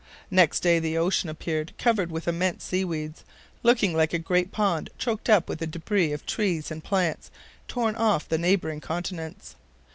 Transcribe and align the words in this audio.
Next 0.31 0.61
day, 0.61 0.79
the 0.79 0.97
ocean 0.97 1.29
appeared 1.29 1.77
covered 1.77 2.09
with 2.11 2.27
immense 2.27 2.63
seaweeds, 2.63 3.23
looking 3.61 3.93
like 3.95 4.15
a 4.15 4.17
great 4.17 4.51
pond 4.51 4.89
choked 4.97 5.29
up 5.29 5.47
with 5.47 5.59
the 5.59 5.67
DEBRIS 5.67 6.11
of 6.15 6.25
trees 6.25 6.71
and 6.71 6.83
plants 6.83 7.29
torn 7.67 7.95
off 7.95 8.27
the 8.27 8.39
neighboring 8.39 8.81
continents. 8.81 9.53